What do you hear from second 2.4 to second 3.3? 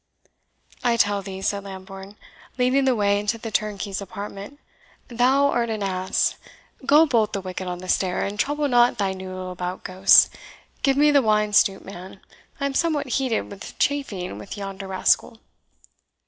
leading the way